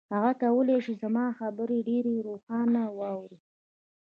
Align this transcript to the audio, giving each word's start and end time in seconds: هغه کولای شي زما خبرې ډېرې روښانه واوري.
هغه 0.13 0.31
کولای 0.43 0.79
شي 0.85 0.93
زما 1.03 1.25
خبرې 1.39 1.77
ډېرې 1.89 2.15
روښانه 2.27 2.81
واوري. 2.99 3.39